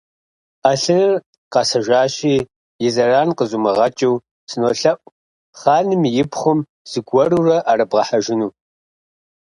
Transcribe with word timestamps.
Ӏэлъыныр 0.61 1.13
къэсхьыжащи, 1.51 2.35
и 2.87 2.89
зэран 2.93 3.29
къызумыгъэкӀыу, 3.37 4.15
сынолъэӀу, 4.49 4.99
хъаным 5.59 6.03
и 6.21 6.23
пхъум 6.29 6.59
зыгуэрурэ 6.91 7.57
Ӏэрыбгъэхьэжыну. 7.63 8.51